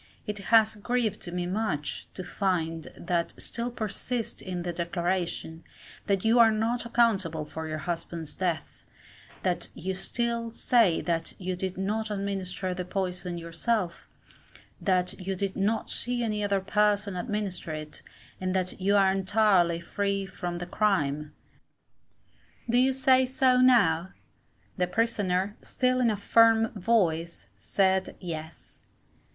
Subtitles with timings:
[0.25, 5.63] It has grieved me much to find that still persist in the declaration,
[6.07, 8.83] that you are not accountable for your husband's death;
[9.43, 14.07] that you still say that you did not administer the poison yourself;
[14.81, 18.01] that you did not see any other person administer it,
[18.41, 21.31] and that you are entirely free from the crime.
[22.67, 24.13] Do you say so, now?
[24.77, 28.79] The Prisoner, still in a firm voice, said, Yes.